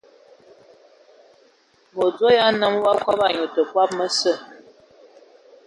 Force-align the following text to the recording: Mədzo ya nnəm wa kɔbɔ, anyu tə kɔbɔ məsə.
Mədzo 1.95 2.27
ya 2.37 2.45
nnəm 2.51 2.75
wa 2.85 2.91
kɔbɔ, 3.03 3.25
anyu 3.27 3.45
tə 3.53 3.61
kɔbɔ 3.71 3.83
məsə. 3.97 4.33